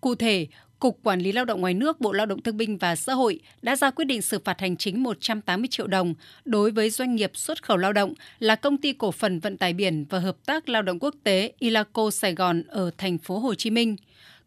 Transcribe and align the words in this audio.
Cụ 0.00 0.14
thể, 0.14 0.46
Cục 0.78 0.98
Quản 1.02 1.20
lý 1.20 1.32
Lao 1.32 1.44
động 1.44 1.60
ngoài 1.60 1.74
nước 1.74 2.00
Bộ 2.00 2.12
Lao 2.12 2.26
động 2.26 2.42
Thương 2.42 2.56
binh 2.56 2.78
và 2.78 2.96
Xã 2.96 3.14
hội 3.14 3.40
đã 3.62 3.76
ra 3.76 3.90
quyết 3.90 4.04
định 4.04 4.22
xử 4.22 4.38
phạt 4.44 4.60
hành 4.60 4.76
chính 4.76 5.02
180 5.02 5.68
triệu 5.70 5.86
đồng 5.86 6.14
đối 6.44 6.70
với 6.70 6.90
doanh 6.90 7.14
nghiệp 7.14 7.30
xuất 7.34 7.62
khẩu 7.62 7.76
lao 7.76 7.92
động 7.92 8.14
là 8.38 8.56
công 8.56 8.78
ty 8.78 8.92
cổ 8.92 9.12
phần 9.12 9.38
vận 9.38 9.56
tải 9.56 9.72
biển 9.72 10.04
và 10.10 10.18
hợp 10.18 10.36
tác 10.46 10.68
lao 10.68 10.82
động 10.82 10.98
quốc 10.98 11.14
tế 11.24 11.52
Ilaco 11.58 12.10
Sài 12.10 12.34
Gòn 12.34 12.62
ở 12.68 12.90
thành 12.98 13.18
phố 13.18 13.38
Hồ 13.38 13.54
Chí 13.54 13.70
Minh. 13.70 13.96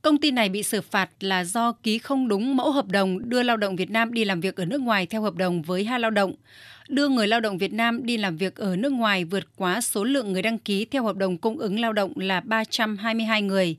Công 0.02 0.18
ty 0.18 0.32
này 0.32 0.50
bị 0.50 0.64
xử 0.64 0.82
phạt 0.82 1.10
là 1.20 1.44
do 1.44 1.72
ký 1.72 1.98
không 1.98 2.28
đúng 2.28 2.56
mẫu 2.56 2.72
hợp 2.72 2.88
đồng 2.88 3.30
đưa 3.30 3.44
lao 3.44 3.58
động 3.58 3.76
Việt 3.76 3.92
Nam 3.92 4.14
đi 4.14 4.26
làm 4.26 4.42
việc 4.42 4.56
ở 4.56 4.66
nước 4.66 4.82
ngoài 4.82 5.06
theo 5.06 5.22
hợp 5.22 5.36
đồng 5.36 5.62
với 5.62 5.84
hai 5.84 6.00
lao 6.00 6.12
động, 6.12 6.34
đưa 6.90 7.08
người 7.08 7.28
lao 7.28 7.40
động 7.40 7.58
Việt 7.58 7.74
Nam 7.74 8.06
đi 8.06 8.18
làm 8.18 8.38
việc 8.38 8.56
ở 8.56 8.76
nước 8.76 8.92
ngoài 8.92 9.26
vượt 9.26 9.44
quá 9.56 9.82
số 9.82 10.04
lượng 10.04 10.34
người 10.34 10.42
đăng 10.42 10.58
ký 10.58 10.86
theo 10.86 11.04
hợp 11.04 11.16
đồng 11.16 11.38
cung 11.38 11.58
ứng 11.58 11.80
lao 11.80 11.94
động 11.94 12.14
là 12.16 12.40
322 12.40 13.42
người. 13.42 13.78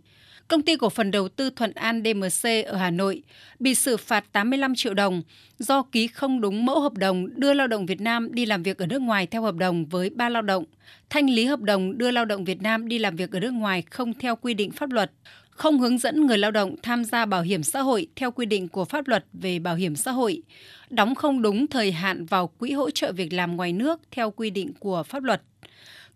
Công 0.48 0.62
ty 0.62 0.76
cổ 0.76 0.88
phần 0.88 1.10
đầu 1.10 1.28
tư 1.28 1.50
Thuận 1.50 1.72
An 1.72 2.02
DMC 2.04 2.48
ở 2.66 2.76
Hà 2.76 2.90
Nội 2.90 3.22
bị 3.58 3.74
xử 3.74 3.96
phạt 3.96 4.24
85 4.32 4.74
triệu 4.74 4.94
đồng 4.94 5.22
do 5.58 5.82
ký 5.82 6.06
không 6.06 6.40
đúng 6.40 6.66
mẫu 6.66 6.80
hợp 6.80 6.92
đồng 6.92 7.40
đưa 7.40 7.52
lao 7.52 7.66
động 7.66 7.86
Việt 7.86 8.00
Nam 8.00 8.34
đi 8.34 8.46
làm 8.46 8.62
việc 8.62 8.78
ở 8.78 8.86
nước 8.86 9.02
ngoài 9.02 9.26
theo 9.26 9.42
hợp 9.42 9.54
đồng 9.54 9.86
với 9.86 10.10
ba 10.10 10.28
lao 10.28 10.42
động, 10.42 10.64
thanh 11.10 11.30
lý 11.30 11.44
hợp 11.44 11.60
đồng 11.60 11.98
đưa 11.98 12.10
lao 12.10 12.24
động 12.24 12.44
Việt 12.44 12.62
Nam 12.62 12.88
đi 12.88 12.98
làm 12.98 13.16
việc 13.16 13.32
ở 13.32 13.40
nước 13.40 13.50
ngoài 13.50 13.82
không 13.90 14.14
theo 14.14 14.36
quy 14.36 14.54
định 14.54 14.70
pháp 14.70 14.92
luật, 14.92 15.10
không 15.50 15.78
hướng 15.78 15.98
dẫn 15.98 16.26
người 16.26 16.38
lao 16.38 16.50
động 16.50 16.76
tham 16.82 17.04
gia 17.04 17.26
bảo 17.26 17.42
hiểm 17.42 17.62
xã 17.62 17.80
hội 17.80 18.06
theo 18.16 18.30
quy 18.30 18.46
định 18.46 18.68
của 18.68 18.84
pháp 18.84 19.08
luật 19.08 19.24
về 19.32 19.58
bảo 19.58 19.74
hiểm 19.74 19.96
xã 19.96 20.10
hội, 20.10 20.42
đóng 20.90 21.14
không 21.14 21.42
đúng 21.42 21.66
thời 21.66 21.92
hạn 21.92 22.24
vào 22.26 22.46
quỹ 22.46 22.72
hỗ 22.72 22.90
trợ 22.90 23.12
việc 23.12 23.32
làm 23.32 23.56
ngoài 23.56 23.72
nước 23.72 24.00
theo 24.10 24.30
quy 24.30 24.50
định 24.50 24.72
của 24.78 25.02
pháp 25.02 25.22
luật. 25.22 25.42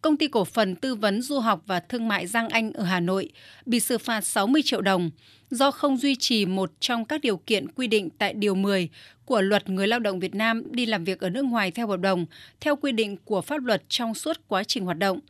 Công 0.03 0.17
ty 0.17 0.29
cổ 0.29 0.45
phần 0.45 0.77
tư 0.77 0.95
vấn 0.95 1.23
du 1.23 1.39
học 1.39 1.63
và 1.67 1.81
thương 1.81 2.09
mại 2.09 2.27
Giang 2.27 2.49
Anh 2.49 2.73
ở 2.73 2.85
Hà 2.85 3.01
Nội 3.01 3.31
bị 3.67 3.81
xử 3.81 3.99
phạt 3.99 4.21
60 4.21 4.63
triệu 4.65 4.81
đồng 4.81 5.11
do 5.51 5.71
không 5.71 5.97
duy 5.97 6.17
trì 6.17 6.47
một 6.47 6.73
trong 6.81 7.05
các 7.05 7.21
điều 7.21 7.37
kiện 7.37 7.69
quy 7.69 7.87
định 7.87 8.11
tại 8.19 8.33
Điều 8.33 8.55
10 8.55 8.89
của 9.25 9.41
Luật 9.41 9.69
Người 9.69 9.87
lao 9.87 9.99
động 9.99 10.21
Việt 10.21 10.35
Nam 10.35 10.63
đi 10.71 10.87
làm 10.87 11.05
việc 11.05 11.21
ở 11.21 11.31
nước 11.31 11.45
ngoài 11.45 11.71
theo 11.71 11.87
hợp 11.87 12.01
đồng 12.01 12.27
theo 12.61 12.77
quy 12.77 12.93
định 12.93 13.17
của 13.25 13.41
pháp 13.41 13.65
luật 13.65 13.83
trong 13.89 14.15
suốt 14.15 14.41
quá 14.49 14.65
trình 14.65 14.85
hoạt 14.85 14.99
động. 14.99 15.21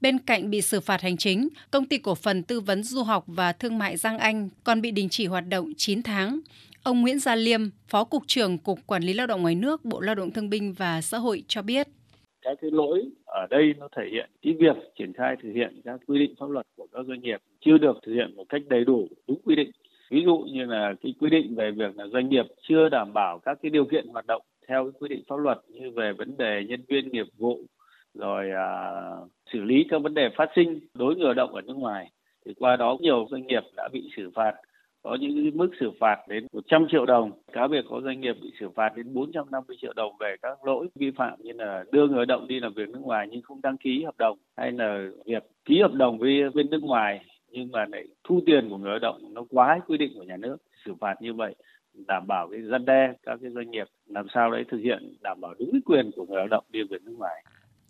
Bên 0.00 0.18
cạnh 0.18 0.50
bị 0.50 0.62
xử 0.62 0.80
phạt 0.80 1.00
hành 1.00 1.16
chính, 1.16 1.48
công 1.70 1.86
ty 1.86 1.98
cổ 1.98 2.14
phần 2.14 2.42
tư 2.42 2.60
vấn 2.60 2.82
du 2.82 3.02
học 3.02 3.24
và 3.26 3.52
thương 3.52 3.78
mại 3.78 3.96
Giang 3.96 4.18
Anh 4.18 4.48
còn 4.64 4.80
bị 4.80 4.90
đình 4.90 5.08
chỉ 5.08 5.26
hoạt 5.26 5.48
động 5.48 5.72
9 5.76 6.02
tháng. 6.02 6.40
Ông 6.82 7.00
Nguyễn 7.00 7.18
Gia 7.18 7.34
Liêm, 7.34 7.60
Phó 7.88 8.04
Cục 8.04 8.22
trưởng 8.26 8.58
Cục 8.58 8.86
Quản 8.86 9.02
lý 9.02 9.12
Lao 9.12 9.26
động 9.26 9.42
ngoài 9.42 9.54
nước, 9.54 9.84
Bộ 9.84 10.00
Lao 10.00 10.14
động 10.14 10.30
Thương 10.30 10.50
binh 10.50 10.72
và 10.72 11.02
Xã 11.02 11.18
hội 11.18 11.42
cho 11.48 11.62
biết 11.62 11.88
các 12.44 12.58
cái 12.60 12.70
lỗi 12.70 13.04
ở 13.26 13.46
đây 13.50 13.74
nó 13.78 13.88
thể 13.96 14.08
hiện 14.12 14.30
cái 14.42 14.52
việc 14.58 14.76
triển 14.98 15.12
khai 15.12 15.36
thực 15.42 15.52
hiện 15.52 15.80
các 15.84 16.00
quy 16.06 16.18
định 16.18 16.34
pháp 16.40 16.50
luật 16.50 16.66
của 16.76 16.86
các 16.92 17.06
doanh 17.06 17.20
nghiệp 17.20 17.40
chưa 17.60 17.78
được 17.78 17.98
thực 18.02 18.12
hiện 18.12 18.36
một 18.36 18.44
cách 18.48 18.62
đầy 18.68 18.84
đủ 18.84 19.08
đúng 19.28 19.38
quy 19.44 19.56
định. 19.56 19.70
Ví 20.10 20.24
dụ 20.24 20.38
như 20.38 20.64
là 20.64 20.94
cái 21.02 21.14
quy 21.20 21.30
định 21.30 21.54
về 21.54 21.70
việc 21.70 21.96
là 21.96 22.06
doanh 22.06 22.28
nghiệp 22.28 22.46
chưa 22.68 22.88
đảm 22.88 23.12
bảo 23.12 23.38
các 23.38 23.58
cái 23.62 23.70
điều 23.70 23.84
kiện 23.84 24.06
hoạt 24.08 24.26
động 24.26 24.42
theo 24.68 24.84
cái 24.84 24.92
quy 25.00 25.08
định 25.08 25.22
pháp 25.28 25.36
luật 25.36 25.58
như 25.68 25.90
về 25.90 26.12
vấn 26.12 26.36
đề 26.36 26.64
nhân 26.68 26.80
viên 26.88 27.12
nghiệp 27.12 27.26
vụ 27.38 27.58
rồi 28.14 28.50
à, 28.50 28.70
xử 29.52 29.60
lý 29.60 29.86
các 29.90 30.02
vấn 30.02 30.14
đề 30.14 30.28
phát 30.36 30.50
sinh 30.56 30.80
đối 30.94 31.16
người 31.16 31.24
lao 31.24 31.34
động 31.34 31.54
ở 31.54 31.60
nước 31.60 31.76
ngoài 31.76 32.10
thì 32.46 32.54
qua 32.58 32.76
đó 32.76 32.96
nhiều 33.00 33.26
doanh 33.30 33.46
nghiệp 33.46 33.62
đã 33.76 33.88
bị 33.92 34.10
xử 34.16 34.30
phạt 34.34 34.54
có 35.04 35.16
những 35.20 35.56
mức 35.56 35.70
xử 35.80 35.90
phạt 36.00 36.16
đến 36.28 36.46
100 36.52 36.86
triệu 36.90 37.06
đồng. 37.06 37.32
Cá 37.52 37.68
biệt 37.68 37.84
có 37.90 38.00
doanh 38.04 38.20
nghiệp 38.20 38.36
bị 38.42 38.52
xử 38.60 38.68
phạt 38.70 38.96
đến 38.96 39.14
450 39.14 39.76
triệu 39.80 39.92
đồng 39.96 40.12
về 40.20 40.36
các 40.42 40.64
lỗi 40.64 40.86
vi 40.94 41.10
phạm 41.10 41.42
như 41.42 41.52
là 41.52 41.84
đưa 41.92 42.06
người 42.06 42.16
lao 42.16 42.24
động 42.24 42.48
đi 42.48 42.60
làm 42.60 42.74
việc 42.74 42.88
nước 42.88 43.02
ngoài 43.02 43.28
nhưng 43.30 43.42
không 43.42 43.60
đăng 43.62 43.76
ký 43.76 44.04
hợp 44.04 44.14
đồng, 44.18 44.38
hay 44.56 44.72
là 44.72 45.08
việc 45.26 45.42
ký 45.64 45.80
hợp 45.80 45.92
đồng 45.92 46.18
với 46.18 46.50
bên 46.54 46.70
nước 46.70 46.82
ngoài 46.82 47.24
nhưng 47.50 47.72
mà 47.72 47.86
lại 47.92 48.04
thu 48.24 48.40
tiền 48.46 48.68
của 48.70 48.78
người 48.78 48.90
lao 48.90 48.98
động 48.98 49.34
nó 49.34 49.44
quá 49.50 49.80
quy 49.86 49.98
định 49.98 50.12
của 50.14 50.22
nhà 50.22 50.36
nước 50.36 50.56
xử 50.84 50.94
phạt 51.00 51.22
như 51.22 51.34
vậy 51.34 51.54
đảm 52.06 52.26
bảo 52.26 52.48
cái 52.48 52.62
dân 52.62 52.84
đe 52.84 53.12
các 53.22 53.38
cái 53.42 53.50
doanh 53.50 53.70
nghiệp 53.70 53.86
làm 54.06 54.26
sao 54.34 54.50
đấy 54.50 54.64
thực 54.70 54.78
hiện, 54.78 55.14
đảm 55.22 55.40
bảo 55.40 55.54
đúng 55.58 55.80
quyền 55.84 56.10
của 56.16 56.26
người 56.26 56.36
lao 56.36 56.48
động 56.48 56.64
đi 56.70 56.82
việc 56.90 57.02
nước 57.04 57.14
ngoài. 57.18 57.44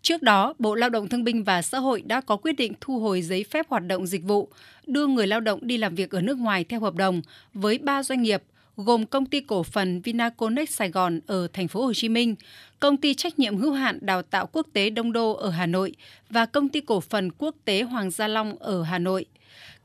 Trước 0.05 0.21
đó, 0.21 0.53
Bộ 0.59 0.75
Lao 0.75 0.89
động 0.89 1.07
Thương 1.07 1.23
binh 1.23 1.43
và 1.43 1.61
Xã 1.61 1.79
hội 1.79 2.01
đã 2.01 2.21
có 2.21 2.37
quyết 2.37 2.53
định 2.53 2.73
thu 2.81 2.99
hồi 2.99 3.21
giấy 3.21 3.43
phép 3.43 3.65
hoạt 3.69 3.83
động 3.87 4.07
dịch 4.07 4.23
vụ, 4.23 4.49
đưa 4.87 5.07
người 5.07 5.27
lao 5.27 5.39
động 5.39 5.59
đi 5.61 5.77
làm 5.77 5.95
việc 5.95 6.11
ở 6.11 6.21
nước 6.21 6.37
ngoài 6.37 6.63
theo 6.63 6.79
hợp 6.79 6.95
đồng 6.95 7.21
với 7.53 7.77
3 7.77 8.03
doanh 8.03 8.21
nghiệp 8.21 8.43
gồm 8.77 9.05
công 9.05 9.25
ty 9.25 9.41
cổ 9.41 9.63
phần 9.63 10.01
Vinaconex 10.01 10.69
Sài 10.69 10.89
Gòn 10.89 11.19
ở 11.27 11.47
thành 11.53 11.67
phố 11.67 11.85
Hồ 11.85 11.93
Chí 11.93 12.09
Minh, 12.09 12.35
công 12.79 12.97
ty 12.97 13.13
trách 13.13 13.39
nhiệm 13.39 13.57
hữu 13.57 13.71
hạn 13.71 13.99
đào 14.01 14.21
tạo 14.21 14.47
quốc 14.51 14.67
tế 14.73 14.89
Đông 14.89 15.13
Đô 15.13 15.31
ở 15.31 15.49
Hà 15.49 15.65
Nội 15.65 15.93
và 16.29 16.45
công 16.45 16.69
ty 16.69 16.81
cổ 16.81 16.99
phần 16.99 17.31
quốc 17.37 17.55
tế 17.65 17.81
Hoàng 17.81 18.11
Gia 18.11 18.27
Long 18.27 18.57
ở 18.59 18.83
Hà 18.83 18.99
Nội. 18.99 19.25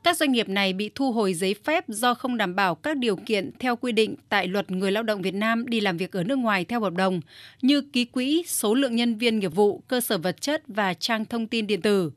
Các 0.03 0.17
doanh 0.17 0.31
nghiệp 0.31 0.49
này 0.49 0.73
bị 0.73 0.89
thu 0.95 1.11
hồi 1.11 1.33
giấy 1.33 1.55
phép 1.63 1.87
do 1.87 2.13
không 2.13 2.37
đảm 2.37 2.55
bảo 2.55 2.75
các 2.75 2.97
điều 2.97 3.15
kiện 3.15 3.51
theo 3.59 3.75
quy 3.75 3.91
định 3.91 4.15
tại 4.29 4.47
Luật 4.47 4.71
Người 4.71 4.91
lao 4.91 5.03
động 5.03 5.21
Việt 5.21 5.33
Nam 5.33 5.65
đi 5.67 5.79
làm 5.79 5.97
việc 5.97 6.11
ở 6.11 6.23
nước 6.23 6.35
ngoài 6.35 6.65
theo 6.65 6.79
hợp 6.79 6.93
đồng 6.93 7.21
như 7.61 7.81
ký 7.81 8.05
quỹ, 8.05 8.43
số 8.47 8.73
lượng 8.73 8.95
nhân 8.95 9.17
viên 9.17 9.39
nghiệp 9.39 9.55
vụ, 9.55 9.83
cơ 9.87 10.01
sở 10.01 10.17
vật 10.17 10.41
chất 10.41 10.63
và 10.67 10.93
trang 10.93 11.25
thông 11.25 11.47
tin 11.47 11.67
điện 11.67 11.81
tử. 11.81 12.11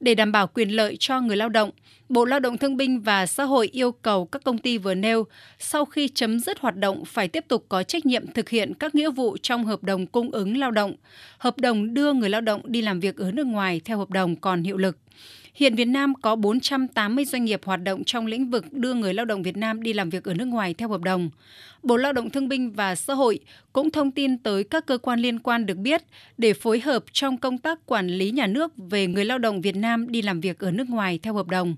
Để 0.00 0.14
đảm 0.14 0.32
bảo 0.32 0.46
quyền 0.46 0.68
lợi 0.68 0.96
cho 1.00 1.20
người 1.20 1.36
lao 1.36 1.48
động, 1.48 1.70
Bộ 2.08 2.24
Lao 2.24 2.40
động 2.40 2.58
Thương 2.58 2.76
binh 2.76 3.00
và 3.00 3.26
Xã 3.26 3.44
hội 3.44 3.68
yêu 3.72 3.92
cầu 3.92 4.24
các 4.26 4.44
công 4.44 4.58
ty 4.58 4.78
vừa 4.78 4.94
nêu 4.94 5.24
sau 5.58 5.84
khi 5.84 6.08
chấm 6.08 6.40
dứt 6.40 6.58
hoạt 6.58 6.76
động 6.76 7.04
phải 7.04 7.28
tiếp 7.28 7.44
tục 7.48 7.66
có 7.68 7.82
trách 7.82 8.06
nhiệm 8.06 8.32
thực 8.32 8.48
hiện 8.48 8.74
các 8.74 8.94
nghĩa 8.94 9.10
vụ 9.10 9.36
trong 9.42 9.64
hợp 9.64 9.84
đồng 9.84 10.06
cung 10.06 10.30
ứng 10.30 10.56
lao 10.56 10.70
động, 10.70 10.94
hợp 11.38 11.58
đồng 11.58 11.94
đưa 11.94 12.12
người 12.12 12.30
lao 12.30 12.40
động 12.40 12.60
đi 12.64 12.82
làm 12.82 13.00
việc 13.00 13.16
ở 13.16 13.32
nước 13.32 13.46
ngoài 13.46 13.80
theo 13.84 13.98
hợp 13.98 14.10
đồng 14.10 14.36
còn 14.36 14.62
hiệu 14.62 14.76
lực. 14.76 14.96
Hiện 15.60 15.74
Việt 15.74 15.88
Nam 15.88 16.14
có 16.14 16.36
480 16.36 17.24
doanh 17.24 17.44
nghiệp 17.44 17.60
hoạt 17.64 17.82
động 17.82 18.04
trong 18.04 18.26
lĩnh 18.26 18.50
vực 18.50 18.72
đưa 18.72 18.94
người 18.94 19.14
lao 19.14 19.24
động 19.24 19.42
Việt 19.42 19.56
Nam 19.56 19.82
đi 19.82 19.92
làm 19.92 20.10
việc 20.10 20.24
ở 20.24 20.34
nước 20.34 20.44
ngoài 20.44 20.74
theo 20.74 20.88
hợp 20.88 21.00
đồng. 21.00 21.30
Bộ 21.82 21.96
Lao 21.96 22.12
động 22.12 22.30
Thương 22.30 22.48
binh 22.48 22.72
và 22.72 22.94
Xã 22.94 23.14
hội 23.14 23.38
cũng 23.72 23.90
thông 23.90 24.10
tin 24.10 24.38
tới 24.38 24.64
các 24.64 24.86
cơ 24.86 24.98
quan 24.98 25.20
liên 25.20 25.38
quan 25.38 25.66
được 25.66 25.76
biết 25.76 26.02
để 26.38 26.52
phối 26.52 26.80
hợp 26.80 27.04
trong 27.12 27.38
công 27.38 27.58
tác 27.58 27.86
quản 27.86 28.06
lý 28.06 28.30
nhà 28.30 28.46
nước 28.46 28.72
về 28.76 29.06
người 29.06 29.24
lao 29.24 29.38
động 29.38 29.60
Việt 29.60 29.76
Nam 29.76 30.10
đi 30.10 30.22
làm 30.22 30.40
việc 30.40 30.58
ở 30.58 30.70
nước 30.70 30.88
ngoài 30.90 31.18
theo 31.22 31.34
hợp 31.34 31.48
đồng. 31.48 31.76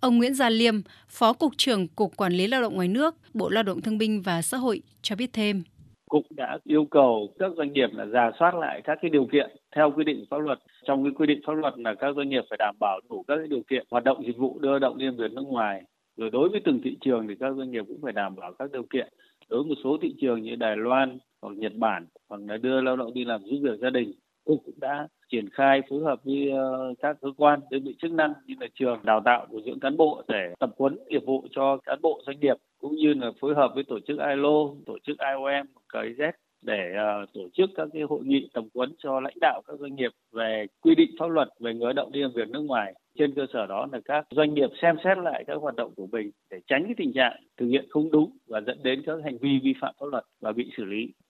Ông 0.00 0.18
Nguyễn 0.18 0.34
Gia 0.34 0.50
Liêm, 0.50 0.80
Phó 1.08 1.32
Cục 1.32 1.52
trưởng 1.56 1.88
Cục 1.88 2.16
Quản 2.16 2.32
lý 2.32 2.46
Lao 2.46 2.62
động 2.62 2.74
ngoài 2.74 2.88
nước, 2.88 3.16
Bộ 3.34 3.48
Lao 3.48 3.62
động 3.62 3.80
Thương 3.80 3.98
binh 3.98 4.22
và 4.22 4.42
Xã 4.42 4.56
hội 4.56 4.82
cho 5.02 5.16
biết 5.16 5.32
thêm 5.32 5.62
cũng 6.10 6.26
đã 6.30 6.58
yêu 6.64 6.84
cầu 6.84 7.28
các 7.38 7.52
doanh 7.56 7.72
nghiệp 7.72 7.90
là 7.92 8.06
giả 8.06 8.30
soát 8.38 8.54
lại 8.54 8.80
các 8.84 8.98
cái 9.02 9.10
điều 9.10 9.26
kiện 9.32 9.50
theo 9.76 9.90
quy 9.90 10.04
định 10.04 10.24
pháp 10.30 10.38
luật. 10.38 10.58
Trong 10.84 11.04
cái 11.04 11.12
quy 11.16 11.26
định 11.26 11.40
pháp 11.46 11.52
luật 11.52 11.74
là 11.78 11.94
các 11.94 12.16
doanh 12.16 12.28
nghiệp 12.28 12.44
phải 12.50 12.56
đảm 12.58 12.74
bảo 12.80 13.00
đủ 13.10 13.24
các 13.28 13.36
cái 13.36 13.46
điều 13.48 13.62
kiện 13.70 13.86
hoạt 13.90 14.04
động 14.04 14.26
dịch 14.26 14.36
vụ 14.36 14.58
đưa 14.58 14.78
động 14.78 14.96
liên 14.96 15.16
việc 15.16 15.32
nước 15.32 15.44
ngoài. 15.46 15.82
Rồi 16.16 16.30
đối 16.30 16.48
với 16.48 16.60
từng 16.64 16.80
thị 16.84 16.96
trường 17.00 17.28
thì 17.28 17.34
các 17.40 17.54
doanh 17.56 17.70
nghiệp 17.70 17.84
cũng 17.88 17.98
phải 18.02 18.12
đảm 18.12 18.36
bảo 18.36 18.52
các 18.58 18.72
điều 18.72 18.82
kiện. 18.82 19.08
Đối 19.48 19.62
với 19.62 19.68
một 19.68 19.80
số 19.84 19.98
thị 20.02 20.14
trường 20.20 20.42
như 20.42 20.56
Đài 20.56 20.76
Loan 20.76 21.18
hoặc 21.42 21.56
Nhật 21.56 21.72
Bản 21.74 22.06
hoặc 22.28 22.40
là 22.46 22.56
đưa 22.56 22.80
lao 22.80 22.96
động 22.96 23.14
đi 23.14 23.24
làm 23.24 23.42
giúp 23.44 23.58
việc 23.62 23.78
gia 23.80 23.90
đình, 23.90 24.12
cục 24.50 24.62
cũng 24.64 24.80
đã 24.80 25.08
triển 25.32 25.48
khai 25.52 25.82
phối 25.90 26.02
hợp 26.04 26.20
với 26.24 26.50
ờ, 26.50 26.94
các 27.02 27.16
cơ 27.20 27.28
quan 27.36 27.60
đơn 27.70 27.84
vị 27.84 27.94
chức 28.02 28.12
năng 28.12 28.32
như 28.46 28.54
là 28.60 28.66
trường 28.74 28.98
đào 29.04 29.20
tạo 29.24 29.46
bồi 29.50 29.62
dưỡng 29.66 29.80
cán 29.80 29.96
bộ 29.96 30.22
để 30.28 30.54
tập 30.58 30.70
huấn 30.78 30.98
nghiệp 31.08 31.22
vụ 31.26 31.46
cho 31.50 31.76
cán 31.76 31.98
bộ 32.02 32.22
doanh 32.26 32.40
nghiệp 32.40 32.56
cũng 32.80 32.96
như 32.96 33.14
là 33.14 33.30
phối 33.40 33.54
hợp 33.54 33.70
với 33.74 33.84
tổ 33.88 33.98
chức 34.00 34.18
ILO, 34.18 34.74
tổ 34.86 34.98
chức 35.06 35.16
IOM, 35.18 35.66
KIZ 35.92 36.32
để 36.62 36.92
ờ, 36.96 37.26
tổ 37.34 37.48
chức 37.52 37.70
các 37.76 37.88
cái 37.92 38.02
hội 38.02 38.20
nghị 38.24 38.48
tập 38.54 38.64
huấn 38.74 38.94
cho 38.98 39.20
lãnh 39.20 39.36
đạo 39.40 39.62
các 39.66 39.78
doanh 39.80 39.94
nghiệp 39.94 40.10
về 40.32 40.66
quy 40.80 40.94
định 40.94 41.10
pháp 41.18 41.26
luật 41.26 41.48
về 41.60 41.74
người 41.74 41.84
lao 41.84 41.92
động 41.92 42.12
đi 42.12 42.20
làm 42.20 42.30
việc 42.34 42.48
nước 42.48 42.60
ngoài. 42.60 42.94
Trên 43.18 43.34
cơ 43.34 43.46
sở 43.52 43.66
đó 43.66 43.86
là 43.92 44.00
các 44.04 44.26
doanh 44.30 44.54
nghiệp 44.54 44.70
xem 44.82 44.96
xét 45.04 45.18
lại 45.18 45.44
các 45.46 45.56
hoạt 45.60 45.76
động 45.76 45.92
của 45.96 46.06
mình 46.12 46.30
để 46.50 46.60
tránh 46.66 46.84
cái 46.84 46.94
tình 46.96 47.12
trạng 47.12 47.36
thực 47.56 47.66
hiện 47.66 47.84
không 47.90 48.10
đúng 48.10 48.30
và 48.46 48.60
dẫn 48.60 48.82
đến 48.82 49.02
các 49.06 49.18
hành 49.24 49.38
vi 49.38 49.60
vi 49.62 49.74
phạm 49.80 49.94
pháp 50.00 50.06
luật 50.06 50.24
và 50.40 50.52
bị 50.52 50.70
xử 50.76 50.84
lý. 50.84 51.12